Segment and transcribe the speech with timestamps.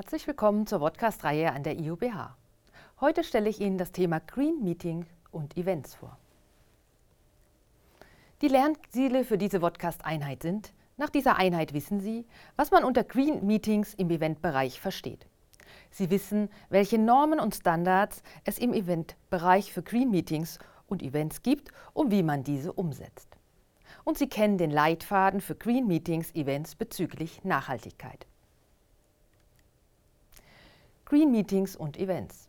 [0.00, 2.34] Herzlich willkommen zur Podcast-Reihe an der IUBH.
[3.02, 6.16] Heute stelle ich Ihnen das Thema Green Meeting und Events vor.
[8.40, 12.24] Die Lernziele für diese Podcast-Einheit sind, nach dieser Einheit wissen Sie,
[12.56, 15.26] was man unter Green Meetings im Eventbereich versteht.
[15.90, 21.72] Sie wissen, welche Normen und Standards es im Eventbereich für Green Meetings und Events gibt
[21.92, 23.36] und wie man diese umsetzt.
[24.04, 28.26] Und Sie kennen den Leitfaden für Green Meetings Events bezüglich Nachhaltigkeit.
[31.10, 32.48] Green Meetings und Events.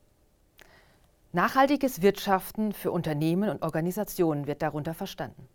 [1.32, 5.48] Nachhaltiges Wirtschaften für Unternehmen und Organisationen wird darunter verstanden.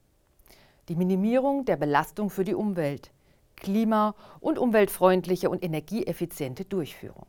[0.89, 3.13] Die Minimierung der Belastung für die Umwelt,
[3.55, 7.27] klima- und umweltfreundliche und energieeffiziente Durchführung.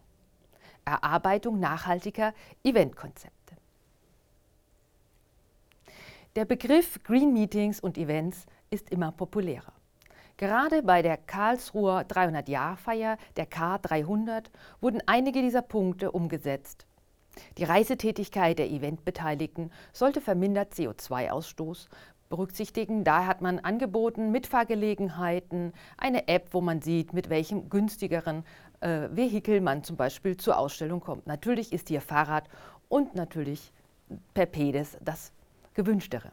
[0.83, 2.33] Erarbeitung nachhaltiger
[2.63, 3.55] Eventkonzepte.
[6.35, 9.76] Der Begriff Green Meetings und Events ist immer populärer.
[10.37, 14.45] Gerade bei der Karlsruher 300-Jahr-Feier der K300
[14.81, 16.85] wurden einige dieser Punkte umgesetzt.
[17.57, 21.87] Die Reisetätigkeit der Eventbeteiligten sollte vermindert CO2-Ausstoß
[22.29, 23.03] berücksichtigen.
[23.03, 28.43] Daher hat man angeboten Mitfahrgelegenheiten, eine App, wo man sieht, mit welchem günstigeren
[28.81, 31.25] äh, Vehikel man zum Beispiel zur Ausstellung kommt.
[31.25, 32.47] Natürlich ist hier Fahrrad
[32.89, 33.71] und natürlich
[34.35, 35.31] per Pedes das
[35.73, 36.31] gewünschtere.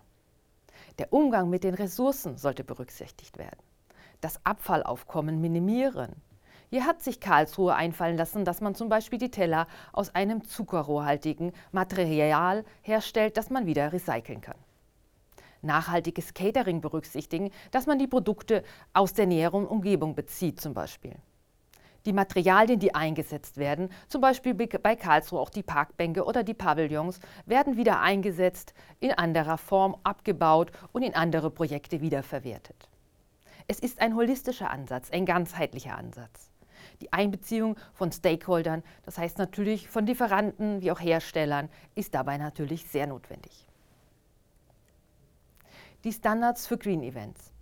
[0.99, 3.74] Der Umgang mit den Ressourcen sollte berücksichtigt werden
[4.25, 6.17] das Abfallaufkommen minimieren.
[6.71, 11.53] Hier hat sich Karlsruhe einfallen lassen, dass man zum Beispiel die Teller aus einem zuckerrohrhaltigen
[11.73, 14.57] Material herstellt, das man wieder recyceln kann.
[15.61, 21.15] Nachhaltiges Catering berücksichtigen, dass man die Produkte aus der näheren Umgebung bezieht zum Beispiel.
[22.07, 27.21] Die Materialien, die eingesetzt werden, zum Beispiel bei Karlsruhe auch die Parkbänke oder die Pavillons,
[27.47, 32.89] werden wieder eingesetzt, in anderer Form abgebaut und in andere Projekte wiederverwertet.
[33.67, 36.51] Es ist ein holistischer Ansatz, ein ganzheitlicher Ansatz.
[37.01, 42.87] Die Einbeziehung von Stakeholdern, das heißt natürlich von Lieferanten wie auch Herstellern, ist dabei natürlich
[42.87, 43.67] sehr notwendig.
[46.05, 47.53] Die Standards für Green Events.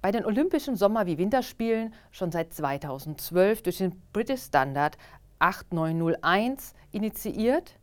[0.00, 4.96] Bei den Olympischen Sommer- wie Winterspielen schon seit 2012 durch den British Standard
[5.38, 7.78] 8901 initiiert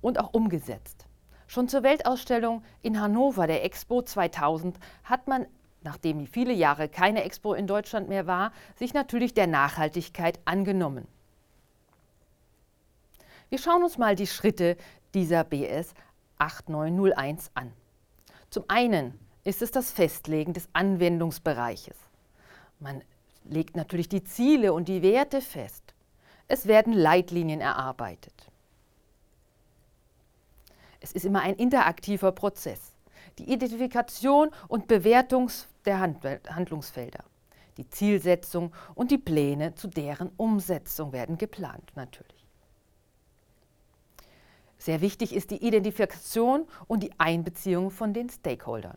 [0.00, 1.06] und auch umgesetzt.
[1.46, 5.46] Schon zur Weltausstellung in Hannover der Expo 2000 hat man
[5.84, 11.06] nachdem viele Jahre keine Expo in Deutschland mehr war, sich natürlich der Nachhaltigkeit angenommen.
[13.50, 14.76] Wir schauen uns mal die Schritte
[15.12, 15.94] dieser BS
[16.38, 17.72] 8901 an.
[18.50, 21.96] Zum einen ist es das Festlegen des Anwendungsbereiches.
[22.80, 23.02] Man
[23.44, 25.94] legt natürlich die Ziele und die Werte fest.
[26.48, 28.34] Es werden Leitlinien erarbeitet.
[31.00, 32.94] Es ist immer ein interaktiver Prozess.
[33.38, 35.50] Die Identifikation und Bewertung
[35.86, 37.24] der Handlungsfelder.
[37.76, 42.46] Die Zielsetzung und die Pläne zu deren Umsetzung werden geplant natürlich.
[44.78, 48.96] Sehr wichtig ist die Identifikation und die Einbeziehung von den Stakeholdern.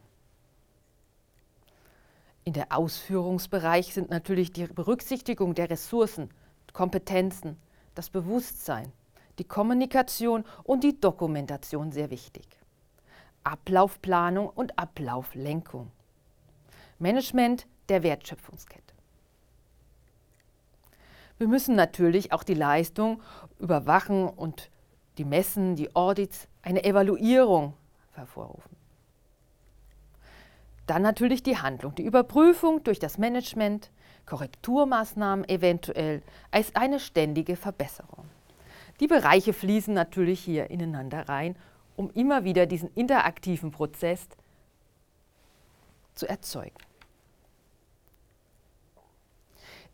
[2.43, 6.29] In der Ausführungsbereich sind natürlich die Berücksichtigung der Ressourcen,
[6.73, 7.57] Kompetenzen,
[7.95, 8.91] das Bewusstsein,
[9.39, 12.47] die Kommunikation und die Dokumentation sehr wichtig.
[13.43, 15.91] Ablaufplanung und Ablauflenkung.
[16.99, 18.83] Management der Wertschöpfungskette.
[21.37, 23.21] Wir müssen natürlich auch die Leistung
[23.59, 24.71] überwachen und
[25.17, 27.73] die Messen, die Audits, eine Evaluierung
[28.13, 28.75] hervorrufen.
[30.87, 33.91] Dann natürlich die Handlung, die Überprüfung durch das Management,
[34.25, 38.25] Korrekturmaßnahmen eventuell als eine ständige Verbesserung.
[38.99, 41.55] Die Bereiche fließen natürlich hier ineinander rein,
[41.95, 44.27] um immer wieder diesen interaktiven Prozess
[46.17, 46.75] zu erzeugen.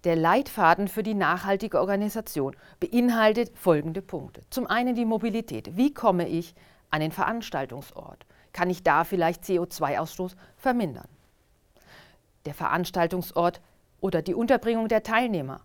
[0.04, 4.42] Der Leitfaden für die nachhaltige Organisation beinhaltet folgende Punkte.
[4.50, 5.78] Zum einen die Mobilität.
[5.78, 6.56] Wie komme ich
[6.90, 8.26] an den Veranstaltungsort?
[8.52, 11.08] Kann ich da vielleicht CO2-Ausstoß vermindern?
[12.46, 13.62] Der Veranstaltungsort
[14.02, 15.62] oder die Unterbringung der Teilnehmer.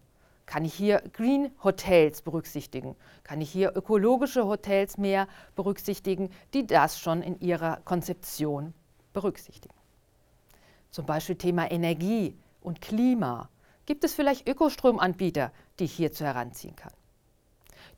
[0.47, 2.94] Kann ich hier Green Hotels berücksichtigen?
[3.25, 8.73] Kann ich hier ökologische Hotels mehr berücksichtigen, die das schon in ihrer Konzeption
[9.12, 9.78] berücksichtigen?
[10.90, 13.49] Zum Beispiel Thema Energie und Klima.
[13.87, 16.93] Gibt es vielleicht Ökostromanbieter, die ich hierzu heranziehen kann?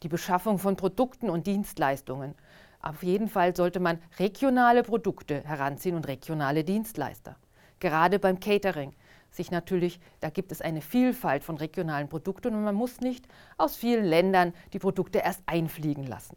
[0.02, 2.34] Die Beschaffung von Produkten und Dienstleistungen.
[2.81, 7.37] Auf jeden Fall sollte man regionale Produkte heranziehen und regionale Dienstleister.
[7.78, 8.92] Gerade beim Catering
[9.31, 13.26] sich natürlich, da gibt es eine Vielfalt von regionalen Produkten und man muss nicht
[13.58, 16.37] aus vielen Ländern die Produkte erst einfliegen lassen.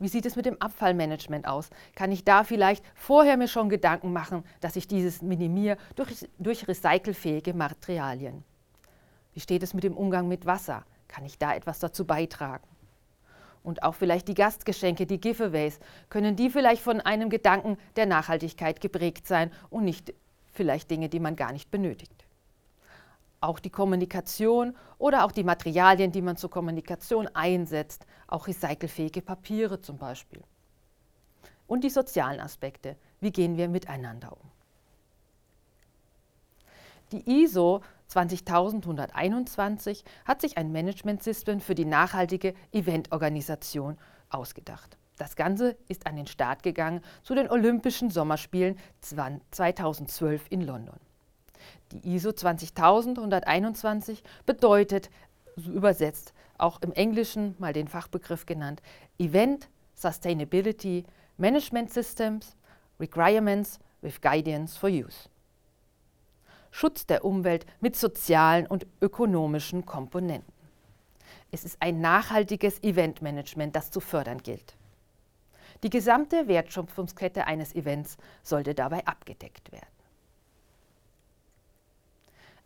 [0.00, 1.68] Wie sieht es mit dem Abfallmanagement aus?
[1.94, 6.66] Kann ich da vielleicht vorher mir schon Gedanken machen, dass ich dieses minimiere durch, durch
[6.66, 8.42] recycelfähige Materialien?
[9.34, 10.84] Wie steht es mit dem Umgang mit Wasser?
[11.06, 12.66] Kann ich da etwas dazu beitragen?
[13.62, 18.80] Und auch vielleicht die Gastgeschenke, die Giveaways, können die vielleicht von einem Gedanken der Nachhaltigkeit
[18.80, 20.14] geprägt sein und nicht
[20.50, 22.24] vielleicht Dinge, die man gar nicht benötigt.
[23.40, 29.80] Auch die Kommunikation oder auch die Materialien, die man zur Kommunikation einsetzt, auch recycelfähige Papiere
[29.80, 30.42] zum Beispiel.
[31.66, 34.50] Und die sozialen Aspekte, wie gehen wir miteinander um.
[37.12, 43.98] Die ISO 20121 hat sich ein Managementsystem für die nachhaltige Eventorganisation
[44.28, 44.96] ausgedacht.
[45.16, 50.98] Das Ganze ist an den Start gegangen zu den Olympischen Sommerspielen 2012 in London.
[51.92, 55.10] Die ISO 20121 bedeutet,
[55.56, 58.82] übersetzt auch im Englischen mal den Fachbegriff genannt,
[59.18, 61.04] Event Sustainability
[61.36, 62.56] Management Systems
[62.98, 65.28] Requirements with Guidance for Use.
[66.70, 70.52] Schutz der Umwelt mit sozialen und ökonomischen Komponenten.
[71.50, 74.76] Es ist ein nachhaltiges Eventmanagement, das zu fördern gilt.
[75.82, 79.86] Die gesamte Wertschöpfungskette eines Events sollte dabei abgedeckt werden.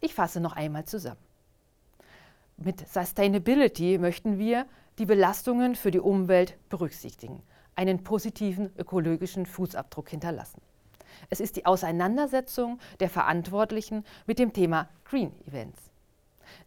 [0.05, 1.25] Ich fasse noch einmal zusammen.
[2.59, 4.67] Mit Sustainability möchten wir
[4.99, 7.43] die Belastungen für die Umwelt berücksichtigen,
[7.75, 10.61] einen positiven ökologischen Fußabdruck hinterlassen.
[11.31, 15.81] Es ist die Auseinandersetzung der Verantwortlichen mit dem Thema Green Events.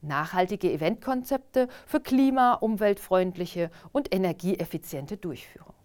[0.01, 5.75] Nachhaltige Eventkonzepte für klima-, umweltfreundliche und energieeffiziente Durchführung.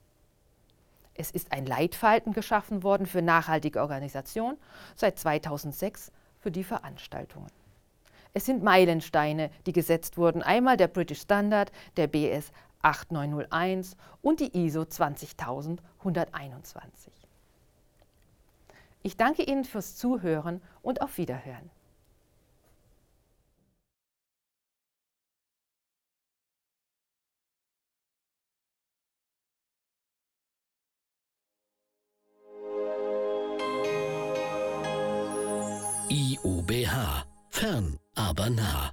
[1.12, 4.56] Es ist ein Leitfaden geschaffen worden für nachhaltige Organisation
[4.96, 7.50] seit 2006 für die Veranstaltungen.
[8.34, 10.42] Es sind Meilensteine, die gesetzt wurden.
[10.42, 12.50] Einmal der British Standard, der BS
[12.82, 17.12] 8901 und die ISO 20121.
[19.02, 21.70] Ich danke Ihnen fürs Zuhören und auf Wiederhören.
[36.44, 37.24] IUBH.
[37.50, 38.92] Fern, aber nah.